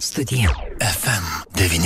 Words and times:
Studija. 0.00 0.71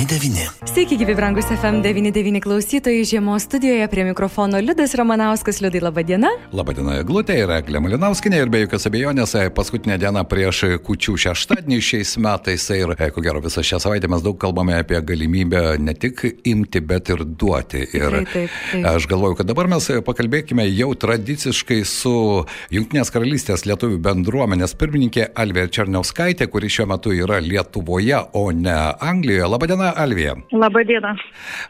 FM99. 0.06 0.50
Sveiki, 0.64 0.96
gyvi 0.96 1.14
brangus 1.14 1.45
FM99 1.45 2.40
klausytojai. 2.40 3.04
Žiemos 3.04 3.42
studijoje 3.42 3.88
prie 3.88 4.04
mikrofono 4.04 4.58
Liudas 4.60 4.94
Ramanauskas. 4.94 5.60
Liudai, 5.60 5.81
laba 5.81 6.03
diena. 6.03 6.28
Labą 6.53 6.74
dieną, 6.76 6.99
Glutė 7.06 7.38
ir 7.40 7.51
Eglė 7.51 7.81
Malinauskinė. 7.82 8.38
Ir 8.42 8.50
be 8.53 8.60
jokios 8.63 8.87
abejonės, 8.87 9.35
e, 9.35 9.50
paskutinė 9.50 9.99
diena 9.99 10.22
prieš 10.24 10.63
kučių 10.87 11.17
šeštadienį 11.24 11.78
šiais 11.82 12.17
metais. 12.22 12.69
Ir, 12.71 12.95
e, 12.99 13.10
ko 13.10 13.24
gero, 13.24 13.40
visą 13.42 13.64
šią 13.67 13.81
savaitę 13.82 14.10
mes 14.13 14.22
daug 14.22 14.38
kalbame 14.38 14.77
apie 14.78 15.00
galimybę 15.00 15.78
ne 15.81 15.95
tik 15.95 16.23
imti, 16.45 16.80
bet 16.80 17.10
ir 17.10 17.24
duoti. 17.24 17.82
Ir 17.82 18.06
Tikrai 18.06 18.24
taip, 18.32 18.50
taip. 18.73 18.86
aš 18.92 19.09
galvoju, 19.10 19.38
kad 19.41 19.50
dabar 19.50 19.66
mes 19.66 19.91
pakalbėkime 20.06 20.68
jau 20.70 20.92
tradiciškai 20.95 21.80
su 21.84 22.45
Junktinės 22.70 23.10
karalystės 23.10 23.66
lietuvių 23.66 23.98
bendruomenės 23.98 24.77
pirmininkė 24.78 25.32
Alvė 25.34 25.66
Černiauskaitė, 25.70 26.46
kuri 26.46 26.70
šiuo 26.70 26.86
metu 26.95 27.10
yra 27.10 27.41
Lietuvoje, 27.41 28.23
o 28.32 28.50
ne 28.52 28.77
Anglijoje. 29.00 29.50
Labadiena, 29.50 29.95
Alvė. 29.96 30.34
Labadiena. 30.52 31.14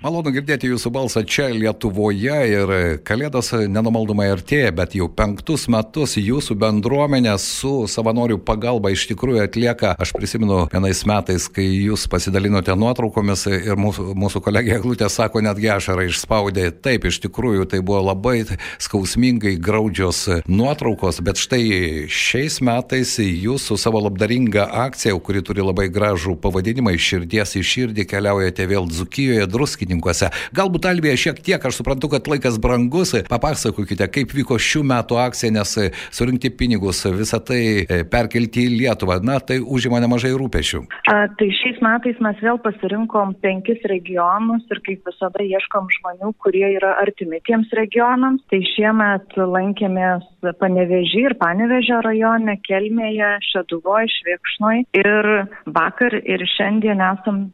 Malonu 0.03 0.33
girdėti 0.35 0.71
jūsų 0.73 0.91
balsą 0.95 1.23
čia 1.27 1.49
Lietuvoje 1.55 2.39
ir 2.51 2.73
Kalėdos 3.07 3.53
nenumaldomai 3.71 4.29
artėja, 4.35 4.73
bet 4.75 4.97
jau 4.99 5.07
penktus 5.13 5.69
metus 5.73 6.17
jūsų 6.19 6.57
bendruomenė 6.59 7.37
su 7.43 7.87
savanorių 7.91 8.41
pagalba 8.47 8.91
iš 8.95 9.07
tikrųjų 9.13 9.45
atlieka, 9.47 9.95
aš 10.03 10.13
prisimenu 10.17 10.65
vienais 10.73 11.03
metais, 11.09 11.47
kai 11.53 11.67
jūs 11.67 12.07
pasidalinote 12.11 12.75
nuotraukomis 12.79 13.47
ir 13.53 13.79
mūsų, 13.81 14.11
mūsų 14.19 14.43
kolegė 14.45 14.81
Glutė 14.83 15.09
sako, 15.13 15.43
netgi 15.45 15.71
ašarą 15.77 16.07
išspaudė. 16.11 16.69
Taip, 16.83 17.07
iš 17.09 17.21
tikrųjų 17.25 17.69
tai 17.71 17.83
buvo 17.87 18.03
labai 18.11 18.43
skausmingai 18.83 19.57
graudžios 19.63 20.25
nuotraukos, 20.51 21.23
bet 21.25 21.41
štai 21.41 22.07
šiais 22.11 22.59
metais 22.65 23.17
jūs 23.23 23.69
su 23.71 23.79
savo 23.81 24.03
labdaringa 24.05 24.69
akcija, 24.87 25.17
kuri 25.23 25.43
turi 25.47 25.65
labai 25.65 25.89
gražų 25.93 26.37
pavadinimą 26.43 26.97
iš 26.97 27.11
širdies 27.13 27.57
į 27.59 27.65
širdį, 27.71 28.07
keliaujate 28.17 28.67
vėl 28.71 28.89
Dzukijoje, 28.91 29.47
druskininkuose. 29.53 30.31
Galbūt 30.57 30.89
Alvėje 30.91 31.21
šiek 31.27 31.41
tiek, 31.45 31.61
aš 31.61 31.81
suprantu, 31.81 32.11
kad 32.13 32.29
laikas 32.31 32.59
brangus, 32.63 33.15
papasakokite, 33.29 34.09
kaip 34.13 34.33
vyko 34.37 34.59
šių 34.61 34.85
metų 34.91 35.21
akcija, 35.23 35.53
nes 35.55 35.77
surinkti 36.15 36.51
pinigus, 36.57 37.05
visą 37.17 37.41
tai 37.45 37.61
e, 37.85 38.03
perkelti 38.09 38.67
į 38.67 38.75
Lietuvą, 38.81 39.19
na 39.27 39.39
tai 39.45 39.59
užima 39.61 40.01
nemažai 40.03 40.33
rūpešių. 40.37 40.83
A, 41.13 41.17
tai 41.39 41.51
šiais 41.61 41.81
metais 41.85 42.21
mes 42.25 42.41
vėl 42.45 42.61
pasirinkom 42.65 43.37
penkis 43.45 43.83
regionus 43.91 44.65
ir 44.73 44.81
kaip 44.87 45.07
visada 45.09 45.45
ieškom 45.45 45.91
žmonių, 45.99 46.33
kurie 46.43 46.67
yra 46.77 46.97
artimi 47.03 47.43
tiems 47.47 47.73
regionams. 47.77 48.45
Tai 48.51 48.61
šiemet 48.73 49.37
lankėmės 49.37 50.25
Panevežį 50.61 51.25
ir 51.27 51.37
Panevežio 51.41 52.01
rajone, 52.07 52.57
Kelmėje, 52.67 53.37
Šeduvoje, 53.51 54.11
Šviekšnoj 54.17 54.85
ir 54.97 55.31
vakar 55.75 56.15
ir 56.23 56.45
šiandien 56.57 57.03
esam 57.03 57.47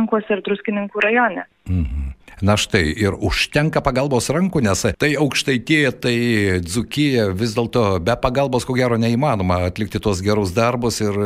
druskininkuose 0.00 0.32
ir 0.32 0.42
druskininkų 0.42 1.00
rajone. 1.00 1.44
Mhm. 1.68 2.14
Na 2.40 2.56
štai, 2.56 2.86
ir 2.96 3.16
užtenka 3.20 3.82
pagalbos 3.84 4.30
rankų, 4.32 4.62
nes 4.64 4.86
tai 5.00 5.10
aukštaitie, 5.20 5.82
tai 6.00 6.16
dzukyje 6.64 7.28
vis 7.36 7.52
dėlto 7.56 7.84
be 8.04 8.14
pagalbos 8.20 8.64
ko 8.64 8.76
gero 8.78 8.96
neįmanoma 9.00 9.60
atlikti 9.68 10.00
tuos 10.00 10.22
gerus 10.24 10.54
darbus 10.56 11.02
ir 11.04 11.18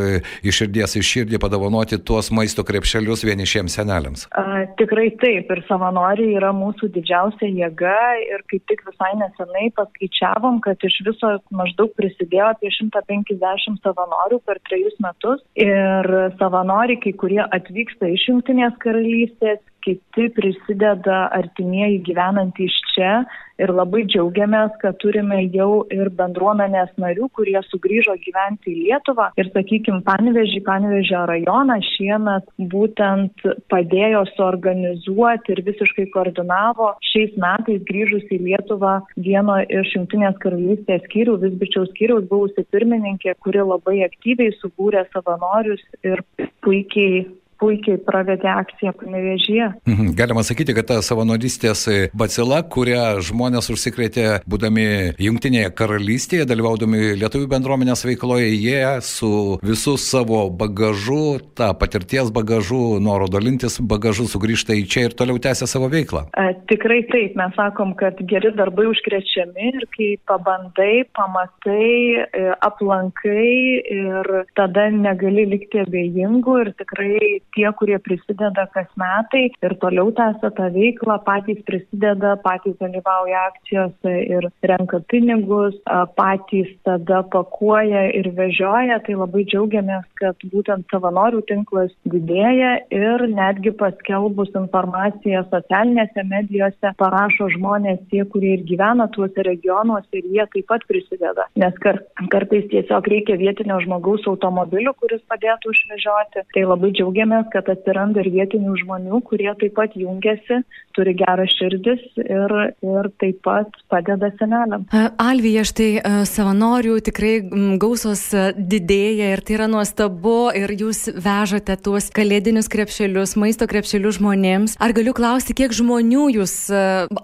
iš 0.42 0.62
širdies 0.62 0.96
į 0.98 1.04
širdį 1.10 1.40
padovanoti 1.42 2.00
tuos 2.02 2.32
maisto 2.34 2.64
krepšelius 2.66 3.22
vienišiems 3.26 3.78
seneliams. 3.78 4.26
A, 4.34 4.64
tikrai 4.80 5.10
taip, 5.22 5.52
ir 5.54 5.62
savanoriai 5.68 6.34
yra 6.38 6.50
mūsų 6.56 6.90
didžiausia 6.96 7.50
jėga 7.50 7.98
ir 8.24 8.42
kaip 8.50 8.66
tik 8.70 8.82
visai 8.88 9.12
nesenai 9.20 9.68
paskaičiavom, 9.78 10.60
kad 10.64 10.82
iš 10.88 10.98
viso 11.06 11.34
maždaug 11.54 11.94
prisidėjo 11.98 12.50
apie 12.54 12.72
150 12.74 13.86
savanorių 13.86 14.40
per 14.48 14.58
trejus 14.68 14.98
metus 15.04 15.44
ir 15.58 16.10
savanoriai, 16.40 16.98
kai 17.06 17.14
kurie 17.22 17.42
atvyksta 17.44 18.10
iš 18.10 18.28
Junktinės 18.32 18.74
karalystės, 18.82 19.62
kiti 19.84 20.28
prisideda 20.36 21.28
artimieji 21.36 22.00
gyvenantys 22.08 22.76
čia 22.94 23.22
ir 23.60 23.70
labai 23.70 24.02
džiaugiamės, 24.10 24.74
kad 24.82 24.96
turime 25.02 25.40
jau 25.54 25.84
ir 25.94 26.10
bendruomenės 26.18 26.94
narių, 27.00 27.28
kurie 27.36 27.60
sugrįžo 27.68 28.16
gyventi 28.24 28.72
į 28.72 28.88
Lietuvą. 28.88 29.28
Ir, 29.38 29.50
sakykime, 29.54 30.02
Panevežį, 30.06 30.60
Panevežio 30.66 31.22
rajoną 31.30 31.78
šiemet 31.92 32.48
būtent 32.72 33.46
padėjo 33.70 34.24
suorganizuoti 34.34 35.54
ir 35.54 35.62
visiškai 35.68 36.08
koordinavo 36.14 36.94
šiais 37.12 37.36
metais 37.40 37.84
grįžus 37.90 38.26
į 38.34 38.40
Lietuvą 38.48 38.96
vieno 39.28 39.60
iš 39.62 39.94
Junktinės 39.98 40.40
karalystės 40.42 41.06
skyrių, 41.06 41.38
Visbičiaus 41.44 41.92
skyriaus 41.94 42.26
buvusi 42.30 42.66
pirmininkė, 42.74 43.36
kuri 43.44 43.62
labai 43.62 44.00
aktyviai 44.08 44.54
subūrė 44.58 45.06
savanorius 45.14 45.82
ir 46.02 46.24
puikiai 46.64 47.24
puikiai 47.64 48.00
pravedė 48.04 48.50
akciją 48.52 48.92
panevežyje. 49.00 49.70
Mhm. 49.88 50.12
Galima 50.18 50.44
sakyti, 50.44 50.76
kad 50.76 50.90
ta 50.90 51.00
savanorystės 51.04 51.86
bacila, 52.16 52.60
kurią 52.76 53.22
žmonės 53.24 53.70
užsikrėtė 53.72 54.26
būdami 54.50 54.86
Junktinėje 55.24 55.70
karalystėje, 55.78 56.48
dalyvaudami 56.48 57.14
lietuvių 57.22 57.48
bendruomenės 57.54 58.04
veikloje, 58.04 58.50
jie 58.52 58.82
su 59.04 59.32
visų 59.64 59.96
savo 60.00 60.44
bagažu, 60.52 61.38
tą 61.56 61.70
patirties 61.78 62.32
bagažu, 62.34 62.98
noro 63.00 63.28
dalintis 63.32 63.78
bagažu 63.80 64.28
sugrįžta 64.30 64.76
į 64.76 64.84
čia 64.90 65.06
ir 65.08 65.16
toliau 65.16 65.40
tęsia 65.42 65.68
savo 65.70 65.88
veiklą. 65.92 66.26
E, 66.36 66.52
tikrai 66.70 67.02
taip, 67.10 67.36
mes 67.38 67.54
sakom, 67.56 67.94
kad 67.98 68.18
geri 68.30 68.52
darbai 68.56 68.86
užkrečiami 68.90 69.70
ir 69.72 69.86
kai 69.94 70.10
pabandai, 70.28 71.04
pamatai, 71.16 71.90
e, 72.24 72.44
aplankai 72.68 73.48
ir 73.96 74.30
tada 74.58 74.88
negali 74.94 75.46
likti 75.54 75.82
abejingų 75.84 76.58
ir 76.64 76.72
tikrai 76.80 77.32
tie, 77.54 77.66
kurie 77.78 77.98
prisideda 78.02 78.66
kas 78.74 78.88
metai 79.00 79.46
ir 79.64 79.76
toliau 79.82 80.12
tęsia 80.16 80.50
tą 80.56 80.68
veiklą, 80.74 81.18
patys 81.26 81.60
prisideda, 81.68 82.34
patys 82.44 82.76
dalyvauja 82.80 83.46
akcijose 83.50 84.14
ir 84.36 84.48
renka 84.70 85.00
pinigus, 85.10 85.76
patys 86.18 86.70
tada 86.86 87.22
pakuoja 87.34 88.06
ir 88.18 88.30
vežioja. 88.36 89.00
Tai 89.04 89.18
labai 89.22 89.44
džiaugiamės, 89.50 90.06
kad 90.20 90.46
būtent 90.52 90.88
savanorių 90.92 91.42
tinklas 91.48 91.92
didėja 92.08 92.74
ir 92.94 93.26
netgi 93.30 93.74
paskelbus 93.80 94.52
informaciją 94.54 95.44
socialinėse 95.52 96.26
medijose 96.30 96.94
parašo 97.00 97.50
žmonės 97.56 98.02
tie, 98.10 98.24
kurie 98.30 98.54
ir 98.58 98.64
gyvena 98.68 99.08
tuose 99.14 99.46
regionuose 99.46 100.20
ir 100.20 100.28
jie 100.36 100.46
taip 100.54 100.68
pat 100.70 100.86
prisideda. 100.88 101.46
Nes 101.60 101.76
kar, 101.84 102.00
kartais 102.32 102.66
tiesiog 102.72 103.08
reikia 103.12 103.36
vietinio 103.40 103.78
žmogaus 103.84 104.26
automobilių, 104.30 104.94
kuris 105.00 105.22
padėtų 105.30 105.74
išvežioti. 105.74 106.44
Tai 106.54 106.64
labai 106.70 106.92
džiaugiamės, 106.96 107.43
kad 107.52 107.68
atsiranda 107.72 108.22
ir 108.24 108.30
vietinių 108.34 108.76
žmonių, 108.84 109.20
kurie 109.26 109.50
taip 109.60 109.74
pat 109.76 109.94
jungiasi, 109.98 110.62
turi 110.94 111.14
gerą 111.18 111.46
širdis 111.50 112.02
ir, 112.22 112.54
ir 112.84 113.10
taip 113.20 113.40
pat 113.44 113.74
padeda 113.90 114.30
seneliam. 114.38 114.86
Alvija, 115.20 115.64
štai 115.66 115.88
savanorių 116.28 116.98
tikrai 117.04 117.34
gausos 117.82 118.26
didėja 118.56 119.32
ir 119.34 119.42
tai 119.44 119.58
yra 119.58 119.68
nuostabu 119.70 120.52
ir 120.56 120.72
jūs 120.78 121.06
vežate 121.14 121.76
tuos 121.84 122.10
kalėdinius 122.14 122.70
krepšelius, 122.72 123.36
maisto 123.40 123.68
krepšelius 123.70 124.20
žmonėms. 124.20 124.76
Ar 124.82 124.94
galiu 124.96 125.14
klausti, 125.16 125.56
kiek 125.56 125.74
žmonių 125.74 126.28
jūs 126.38 126.56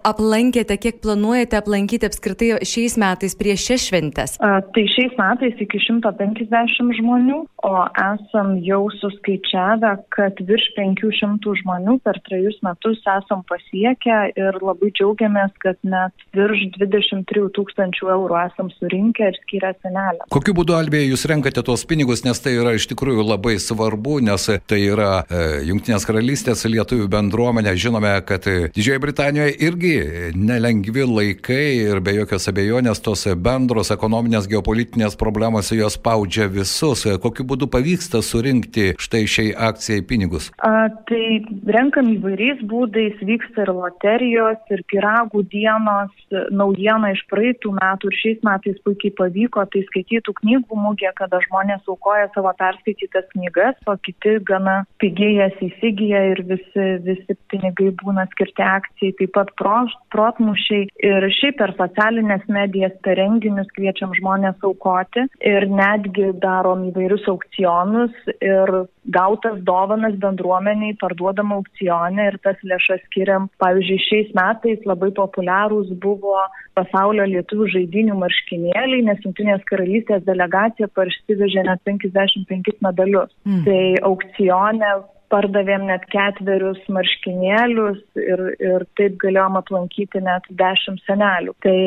aplankėte, 0.06 0.76
kiek 0.80 1.00
planuojate 1.04 1.58
aplankyti 1.60 2.08
apskritai 2.08 2.52
šiais 2.66 2.96
metais 3.00 3.36
prieš 3.38 3.68
šias 3.70 3.86
šventes? 3.90 4.36
A, 4.42 4.58
tai 4.74 4.86
šiais 4.90 5.14
metais 5.18 5.60
iki 5.62 5.80
150 5.86 6.96
žmonių, 7.00 7.40
o 7.66 7.74
esam 8.02 8.56
jau 8.64 8.82
suskaičiavę, 8.98 9.94
kad 10.14 10.40
virš 10.46 10.66
500 10.76 11.54
žmonių 11.62 11.96
per 12.04 12.18
trejus 12.26 12.58
metus 12.66 13.00
esam 13.14 13.42
pasiekę 13.48 14.18
ir 14.38 14.58
labai 14.62 14.90
džiaugiamės, 14.96 15.52
kad 15.62 15.78
net 15.86 16.26
virš 16.36 16.66
23 16.76 17.46
tūkstančių 17.56 18.10
eurų 18.16 18.38
esam 18.42 18.70
surinkę 18.76 19.30
ir 19.30 19.38
skyrę 19.44 19.72
senelę. 19.80 20.26
Kokiu 20.34 20.54
būdu, 20.56 20.76
Albėje, 20.78 21.10
jūs 21.12 21.26
renkate 21.30 21.62
tuos 21.66 21.86
pinigus, 21.88 22.24
nes 22.26 22.42
tai 22.42 22.56
yra 22.58 22.74
iš 22.76 22.88
tikrųjų 22.92 23.26
labai 23.26 23.56
svarbu, 23.62 24.18
nes 24.26 24.48
tai 24.70 24.80
yra 24.88 25.22
e, 25.22 25.42
Junktinės 25.70 26.06
karalystės 26.08 26.66
lietuvių 26.66 27.08
bendruomenė. 27.12 27.76
Žinome, 27.80 28.12
kad 28.28 28.46
Didžiojo 28.74 29.02
Britanijoje 29.04 29.56
irgi 29.66 29.94
nelengvi 30.36 31.06
laikai 31.06 31.64
ir 31.86 32.02
be 32.04 32.16
jokios 32.18 32.48
abejonės 32.50 33.02
tos 33.04 33.26
bendros 33.38 33.92
ekonominės 33.94 34.48
geopolitinės 34.50 35.16
problemos 35.20 35.70
jos 35.74 35.98
spaudžia 35.98 36.48
visus. 36.50 37.06
Kokiu 37.22 37.46
būdu 37.46 37.70
pavyksta 37.70 38.22
surinkti 38.24 38.94
štai 39.00 39.24
šiai 39.30 39.54
akcijai 39.70 39.99
pinigus? 40.06 40.50
A, 40.64 40.88
tai 41.08 41.40
renkam 41.76 42.10
įvairiais 42.14 42.62
būdais, 42.70 43.18
vyksta 43.26 43.64
ir 43.66 43.72
loterijos, 43.76 44.60
ir 44.72 44.84
piragų 44.90 45.44
dienos. 45.52 46.12
Naujiena 46.54 47.12
iš 47.14 47.22
praeitų 47.30 47.72
metų 47.78 48.10
ir 48.10 48.18
šiais 48.20 48.42
metais 48.46 48.78
puikiai 48.86 49.14
pavyko, 49.18 49.64
tai 49.72 49.82
skaitytų 49.88 50.34
knygų 50.40 50.78
mūgė, 50.84 51.12
kada 51.18 51.40
žmonės 51.46 51.86
aukoja 51.90 52.28
savo 52.34 52.52
perskaitytas 52.58 53.26
knygas, 53.34 53.78
o 53.90 53.96
kiti 54.04 54.36
gana 54.46 54.80
pigiai 55.02 55.40
jas 55.40 55.58
įsigyja 55.64 56.22
ir 56.32 56.44
visi, 56.48 56.86
visi 57.06 57.36
pinigai 57.52 57.90
būna 58.02 58.26
skirti 58.34 58.64
akcijai, 58.64 59.16
taip 59.18 59.34
pat 59.36 59.52
protmušiai. 59.58 60.88
Ir 61.06 61.28
šiaip 61.40 61.58
per 61.60 61.74
socialinės 61.78 62.46
medijas, 62.52 62.94
per 63.04 63.18
renginius 63.20 63.70
kviečiam 63.76 64.14
žmonės 64.16 64.62
aukoti 64.66 65.26
ir 65.46 65.66
netgi 65.70 66.30
darom 66.42 66.86
įvairius 66.90 67.26
aukcionus 67.30 68.14
ir 68.40 68.74
gautas 69.16 69.58
dovanas 69.66 70.16
bendruomeniai 70.22 70.96
parduodam 71.00 71.52
aukcione 71.56 72.26
ir 72.30 72.38
tas 72.46 72.58
lėšas 72.72 73.02
skiriam. 73.08 73.48
Pavyzdžiui, 73.62 74.00
šiais 74.06 74.32
metais 74.38 74.82
labai 74.88 75.10
populiarūs 75.16 75.92
buvo 76.04 76.36
pasaulio 76.78 77.26
lietuvių 77.34 77.68
žaidinių 77.76 78.18
marškinėliai, 78.22 79.04
nes 79.08 79.22
Junktinės 79.24 79.64
karalystės 79.70 80.26
delegacija 80.28 80.90
parsivežė 80.96 81.66
net 81.68 81.82
55 81.88 82.78
medalius. 82.86 83.32
Mm. 83.48 83.64
Tai 83.66 83.80
aukcione 84.12 84.92
pardavėm 85.30 85.86
net 85.88 86.04
ketverius 86.12 86.80
marškinėlius 86.92 88.02
ir, 88.18 88.44
ir 88.58 88.86
taip 88.98 89.18
galėjom 89.22 89.58
aplankyti 89.60 90.22
net 90.26 90.46
dešimt 90.60 91.02
senelių. 91.06 91.56
Tai 91.64 91.78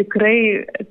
tikrai 0.00 0.38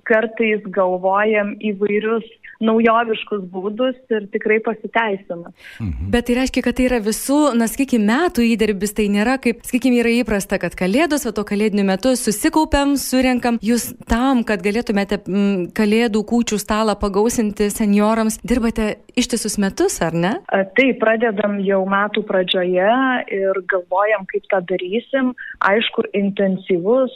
kartais 0.07 0.65
galvojam 0.75 1.55
įvairius 1.73 2.27
naujoviškus 2.63 3.43
būdus 3.51 3.97
ir 4.13 4.27
tikrai 4.33 4.59
pasiteisina. 4.63 5.51
Mhm. 5.79 6.09
Bet 6.13 6.27
tai 6.27 6.37
reiškia, 6.39 6.63
kad 6.65 6.77
tai 6.77 6.87
yra 6.87 7.01
visų, 7.03 7.39
na, 7.57 7.67
sakykime, 7.71 8.05
metų 8.05 8.45
įdirbis, 8.45 8.95
tai 8.95 9.07
nėra 9.11 9.37
kaip, 9.41 9.63
sakykime, 9.67 9.99
yra 10.03 10.13
įprasta, 10.21 10.59
kad 10.61 10.75
kalėdos, 10.77 11.25
o 11.27 11.33
to 11.35 11.43
kalėdiniu 11.47 11.85
metu 11.87 12.13
susikaupiam, 12.19 12.95
surenkam, 13.01 13.59
jūs 13.65 13.91
tam, 14.09 14.45
kad 14.47 14.63
galėtumėte 14.65 15.19
m, 15.25 15.35
mm, 15.35 15.65
kalėdų 15.75 16.23
kūčių 16.29 16.59
stalą 16.61 16.95
pagausinti 16.99 17.69
seniorams, 17.73 18.39
dirbate 18.45 18.95
ištisus 19.19 19.57
metus, 19.61 19.99
ar 20.05 20.15
ne? 20.15 20.33
Tai 20.49 20.87
pradedam 21.01 21.59
jau 21.65 21.83
metų 21.95 22.25
pradžioje 22.29 22.91
ir 23.39 23.61
galvojam, 23.71 24.27
kaip 24.31 24.47
tą 24.51 24.61
darysim. 24.71 25.33
Aišku, 25.71 26.09
intensyvus 26.17 27.15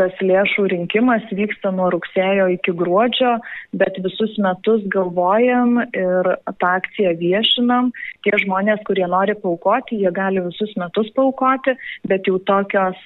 tas 0.00 0.16
lėšų 0.24 0.64
rinkimas 0.72 1.26
vyksta 1.36 1.72
nuo 1.76 1.90
rugsėjo 1.92 2.48
iki 2.54 2.72
gruodžio, 2.76 3.34
bet 3.76 3.98
visus 4.00 4.32
metus 4.40 4.86
galvojam 4.92 5.82
ir 5.84 6.30
tą 6.62 6.70
akciją 6.78 7.12
viešinam. 7.20 7.90
Tie 8.24 8.32
žmonės, 8.44 8.80
kurie 8.88 9.04
nori 9.10 9.36
paukoti, 9.42 9.98
jie 10.00 10.12
gali 10.16 10.40
visus 10.46 10.72
metus 10.80 11.10
paukoti, 11.16 11.76
bet 12.08 12.28
jau 12.28 12.38
tokios 12.48 12.98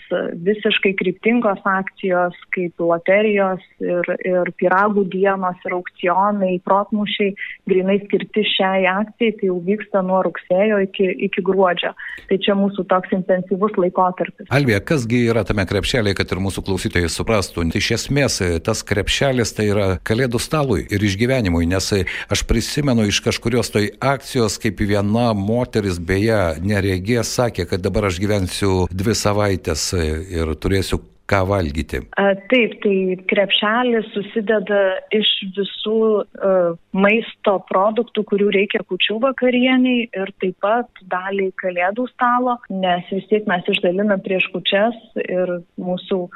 visiškai 0.46 0.94
kryptingos 1.00 1.62
akcijos 1.66 2.38
kaip 2.54 2.78
loterijos 2.78 3.62
ir, 3.82 4.10
ir 4.22 4.52
piragų 4.60 5.06
dienos 5.10 5.58
ir 5.66 5.76
aukcionai, 5.78 6.54
protmušiai, 6.66 7.34
grinai 7.70 7.98
skirti 8.04 8.46
šiai 8.54 8.86
akcijai, 8.90 9.34
tai 9.40 9.50
jau 9.50 9.58
vyksta 9.66 10.04
nuo 10.06 10.22
rugsėjo 10.28 10.80
iki, 10.86 11.10
iki 11.28 11.44
gruodžio. 11.44 11.94
Tai 12.30 12.40
čia 12.44 12.56
mūsų 12.58 12.86
toks 12.90 13.14
intensyvus 13.16 13.74
laikotarpis. 13.80 14.48
Alvija, 14.54 14.80
kasgi 14.84 15.24
yra 15.32 15.44
tame 15.46 15.66
krepšelėje, 15.68 16.18
kad 16.20 16.34
ir 16.34 16.42
mūsų 16.44 16.64
klausytojai 16.66 16.83
klausytojai 16.84 17.08
suprastų, 17.08 17.64
iš 17.74 17.90
esmės 17.96 18.40
tas 18.64 18.82
krepšelis 18.84 19.54
tai 19.56 19.68
yra 19.70 19.86
kalėdų 20.04 20.38
stalui 20.38 20.84
ir 20.90 21.00
išgyvenimui, 21.00 21.66
nes 21.66 21.92
aš 22.28 22.44
prisimenu 22.44 23.06
iš 23.08 23.22
kažkurios 23.24 23.72
toj 23.72 23.94
akcijos, 24.00 24.58
kaip 24.58 24.80
viena 24.80 25.32
moteris, 25.34 25.98
beje, 25.98 26.60
neregė, 26.60 27.22
sakė, 27.24 27.66
kad 27.66 27.80
dabar 27.80 28.10
aš 28.10 28.20
gyvensiu 28.20 28.86
dvi 28.92 29.14
savaitės 29.14 29.92
ir 29.94 30.54
turėsiu 30.60 31.00
ką 31.24 31.40
valgyti? 31.48 32.02
Taip, 32.50 32.74
tai 32.82 32.96
krepšelis 33.30 34.10
susideda 34.12 34.80
iš 35.16 35.30
visų 35.56 36.00
uh, 36.20 36.74
maisto 36.92 37.54
produktų, 37.70 38.26
kurių 38.28 38.50
reikia 38.58 38.82
kučių 38.84 39.16
vakarieniai 39.22 40.08
ir 40.10 40.34
taip 40.42 40.58
pat 40.64 41.04
daliai 41.08 41.48
kalėdų 41.62 42.06
stalo, 42.12 42.58
nes 42.68 43.08
vis 43.12 43.24
tiek 43.32 43.48
mes 43.48 43.64
išdalinam 43.72 44.20
prieš 44.24 44.50
kučias 44.52 45.00
ir 45.24 45.58
mūsų 45.80 46.26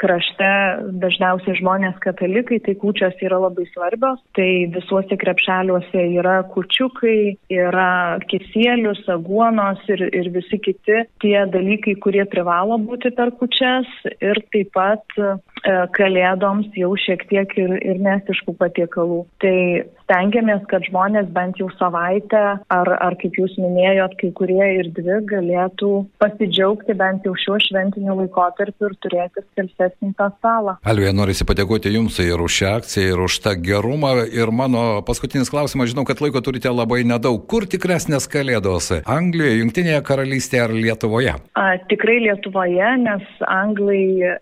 krašte 0.00 0.50
dažniausiai 1.02 1.58
žmonės 1.60 1.98
katalikai, 2.02 2.60
tai 2.64 2.76
kūčios 2.80 3.20
yra 3.24 3.40
labai 3.42 3.66
svarbios. 3.70 4.20
Tai 4.36 4.48
visuose 4.74 5.18
krepšeliuose 5.20 6.06
yra 6.20 6.40
kučiukai, 6.54 7.36
yra 7.52 8.18
kisėlius, 8.30 9.02
aguonos 9.12 9.82
ir, 9.92 10.06
ir 10.08 10.32
visi 10.34 10.60
kiti 10.62 11.04
tie 11.22 11.36
dalykai, 11.52 11.98
kurie 12.02 12.24
privalo 12.30 12.80
būti 12.80 13.12
per 13.16 13.34
kučias. 13.40 13.88
Ir 14.20 14.42
taip 14.54 14.72
pat 14.76 15.20
kalėdoms 15.96 16.70
jau 16.78 16.92
šiek 16.98 17.26
tiek 17.30 17.56
ir, 17.60 17.76
ir 17.84 18.00
nesiškų 18.02 18.56
patiekalų. 18.60 19.24
Tai 19.42 19.56
stengiamės, 20.10 20.64
kad 20.70 20.84
žmonės 20.88 21.30
bent 21.34 21.60
jau 21.60 21.68
savaitę 21.78 22.42
ar, 22.72 22.90
ar 22.98 23.16
kaip 23.20 23.36
jūs 23.38 23.54
minėjot, 23.60 24.16
kai 24.20 24.32
kurie 24.36 24.62
ir 24.80 24.90
dvi 24.96 25.20
galėtų 25.30 25.90
pasidžiaugti 26.22 26.96
bent 26.98 27.26
jau 27.26 27.36
šiuo 27.38 27.60
šventiniu 27.62 28.16
laikotarpiu 28.22 28.90
ir 28.90 28.96
turėti 29.04 29.44
skalsesnį 29.44 30.12
tą 30.18 30.30
stalą. 30.38 30.76
Alvija, 30.82 31.14
noriu 31.14 31.36
padėkoti 31.46 31.92
Jums 31.94 32.18
ir 32.22 32.42
už 32.42 32.56
šią 32.60 32.72
akciją, 32.80 33.14
ir 33.14 33.22
už 33.26 33.38
tą 33.44 33.54
gerumą. 33.58 34.12
Ir 34.34 34.50
mano 34.54 35.00
paskutinis 35.06 35.50
klausimas, 35.52 35.92
žinau, 35.92 36.04
kad 36.08 36.22
laiko 36.22 36.42
turite 36.44 36.70
labai 36.72 37.02
nedaug. 37.06 37.42
Kur 37.50 37.66
tikresnės 37.70 38.26
kalėdos? 38.30 38.90
Anglijoje, 39.06 39.60
Junktinėje 39.60 40.02
karalystėje 40.06 40.64
ar 40.66 40.74
Lietuvoje? 40.74 41.36
A, 41.58 41.66
tikrai 41.90 42.18
Lietuvoje, 42.26 42.90
nes 43.04 43.26
Anglai 43.46 44.02
e, 44.26 44.34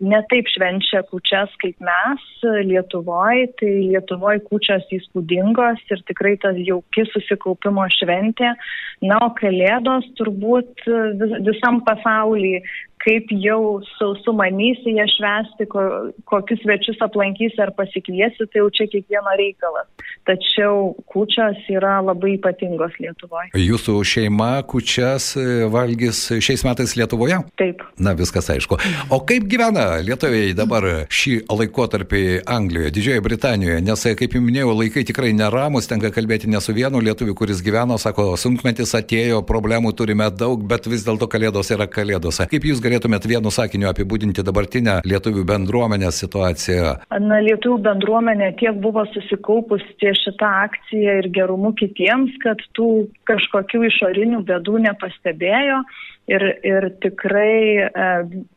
netaip 0.00 0.48
švenčia 0.52 1.02
kučias 1.10 1.52
kaip 1.62 1.76
mes 1.82 2.28
Lietuvoje. 2.68 3.48
Tai 3.60 3.72
Lietuvoje 3.92 4.42
kučias 4.48 4.86
įspūdingos 4.94 5.82
ir 5.90 6.04
tikrai 6.08 6.36
tas 6.42 6.58
jauki 6.60 7.06
susikaupimo 7.10 7.88
šventė. 7.98 8.54
Na, 9.02 9.18
o 9.26 9.32
kalėdos 9.38 10.08
turbūt 10.20 10.86
vis, 11.20 11.36
visam 11.48 11.82
pasaulyje 11.86 12.62
kaip 13.02 13.30
jau 13.42 13.80
sausumanysi 13.96 14.94
ją 14.96 15.06
švesti, 15.10 15.66
ko, 15.72 15.82
kokius 16.30 16.62
svečius 16.62 17.00
aplankysi 17.02 17.58
ar 17.62 17.72
pasikviesi, 17.74 18.46
tai 18.46 18.62
jau 18.62 18.68
čia 18.74 18.86
kiekvieno 18.92 19.34
reikalas. 19.40 19.88
Tačiau 20.28 20.92
kučias 21.10 21.58
yra 21.72 21.96
labai 22.04 22.36
ypatingos 22.36 22.94
Lietuvoje. 23.02 23.50
Jūsų 23.58 23.96
šeima 24.06 24.52
kučias 24.70 25.32
e, 25.34 25.64
valgys 25.72 26.28
šiais 26.38 26.62
metais 26.66 26.94
Lietuvoje? 26.98 27.40
Taip. 27.58 27.82
Na, 27.98 28.14
viskas 28.18 28.50
aišku. 28.54 28.78
O 29.10 29.18
kaip 29.26 29.48
gyvena 29.50 29.96
lietuviai 30.06 30.54
dabar 30.54 30.86
šį 31.10 31.40
laikotarpį 31.50 32.22
Anglijoje, 32.46 32.94
Didžiojoje 32.94 33.26
Britanijoje? 33.26 33.80
Nes, 33.82 34.06
e, 34.06 34.14
kaip 34.18 34.38
jau 34.38 34.44
minėjau, 34.44 34.76
laikai 34.78 35.02
tikrai 35.08 35.32
neramus, 35.34 35.90
tenka 35.90 36.12
kalbėti 36.14 36.50
ne 36.52 36.62
su 36.62 36.74
vienu 36.76 37.02
lietuviu, 37.02 37.34
kuris 37.38 37.64
gyveno, 37.66 37.98
sako, 37.98 38.36
sunkmetis 38.38 38.94
atėjo, 38.94 39.42
problemų 39.48 39.90
turime 39.98 40.30
daug, 40.30 40.62
bet 40.70 40.86
vis 40.86 41.02
dėlto 41.08 41.26
kalėdos 41.32 41.74
yra 41.74 41.90
kalėdos. 41.90 42.44
Kaip 42.52 42.70
jūs 42.70 42.78
galite 42.78 42.91
galėtumėt 42.92 43.26
vienu 43.28 43.50
sakiniu 43.52 43.88
apibūdinti 43.90 44.44
dabartinę 44.44 45.00
lietuvių 45.08 45.44
bendruomenės 45.48 46.20
situaciją? 46.22 46.92
Na, 47.24 47.40
lietuvių 47.40 47.78
bendruomenė 47.86 48.52
tiek 48.60 48.78
buvo 48.84 49.04
susikaupus 49.14 49.82
ties 50.02 50.20
šitą 50.26 50.50
akciją 50.66 51.18
ir 51.22 51.30
gerumu 51.32 51.72
kitiems, 51.78 52.36
kad 52.44 52.60
tų 52.76 53.08
kažkokių 53.28 53.86
išorinių 53.88 54.42
bėdų 54.48 54.82
nepastebėjo 54.88 55.82
ir, 56.30 56.42
ir 56.62 56.88
tikrai 57.02 57.82
e, 57.82 58.08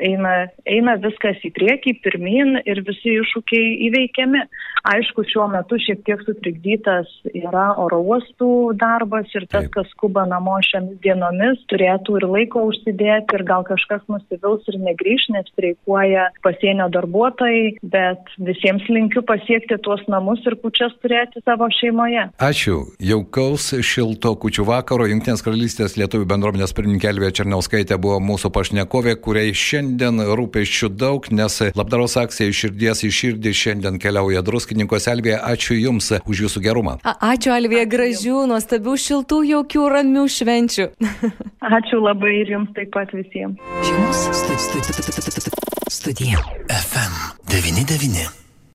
eina, 0.10 0.34
eina 0.70 0.96
viskas 1.02 1.42
į 1.46 1.52
priekį, 1.56 1.96
pirmin 2.06 2.60
ir 2.66 2.82
visi 2.86 3.18
iššūkiai 3.22 3.76
įveikiami. 3.90 4.44
Aišku, 4.86 5.26
šiuo 5.26 5.48
metu 5.50 5.80
šiek 5.82 6.04
tiek 6.06 6.22
sutrikdytas 6.28 7.10
yra 7.34 7.72
oro 7.82 8.04
uostų 8.06 8.76
darbas 8.78 9.32
ir 9.34 9.48
tas, 9.50 9.66
kas 9.74 9.90
skuba 9.96 10.28
namo 10.30 10.60
šiomis 10.62 11.00
dienomis, 11.02 11.64
turėtų 11.72 12.20
ir 12.20 12.28
laiko 12.30 12.68
užsidėti 12.70 13.40
ir 13.40 13.46
gal 13.48 13.66
kažkas 13.66 14.04
nusivils 14.12 14.68
ir 14.70 14.78
negrįž, 14.86 15.30
nes 15.34 15.50
streikuoja 15.56 16.28
pasienio 16.46 16.88
darbuotojai, 16.94 17.80
bet 17.82 18.30
visiems 18.38 18.86
linkiu 18.94 19.26
pasiekti 19.26 19.80
tuos 19.82 20.06
namus 20.12 20.46
ir 20.46 20.58
kučias 20.62 20.94
turėti 21.02 21.42
savo 21.42 21.72
šeimoje. 21.80 22.28
Ačiū. 22.46 22.84
Jaukaus 23.02 23.72
šilto 23.86 24.36
kučių 24.42 24.68
vakaro 24.70 25.10
Junktinės 25.10 25.42
karalystės 25.46 25.98
lietuvių 25.98 26.30
bendruomenės 26.30 26.78
pirmininkė 26.78 27.10
Elvė 27.10 27.34
Černių. 27.34 27.55
Černiauskaitė 27.56 27.96
buvo 28.04 28.18
mūsų 28.20 28.50
pašnekovė, 28.52 29.14
kuriai 29.24 29.54
šiandien 29.56 30.20
rūpeščių 30.36 30.90
daug, 30.92 31.30
nes 31.32 31.56
labdaros 31.72 32.18
akcija 32.20 32.52
iš 32.52 32.66
širdies 32.66 33.04
į 33.08 33.12
širdį 33.16 33.54
šiandien 33.56 34.00
keliauja 34.04 34.44
druskininkos 34.44 35.08
Elvija. 35.08 35.40
Ačiū 35.54 35.80
Jums 35.80 36.12
už 36.28 36.44
Jūsų 36.46 36.66
gerumą. 36.68 36.98
A, 37.08 37.16
ačiū 37.32 37.56
Elvija, 37.56 37.88
gražių, 37.88 38.44
nuostabių, 38.52 39.00
šiltų, 39.08 39.42
jaukių, 39.56 39.88
ramių 39.96 40.28
švenčių. 40.36 40.92
ačiū 41.80 42.04
labai 42.04 42.42
ir 42.44 42.56
Jums 42.58 42.76
taip 42.76 42.92
pat 42.92 43.16
visiems. 43.16 43.56
Jums 43.88 44.28
studija. 45.96 46.44
FM 46.68 47.16
99. 47.56 48.45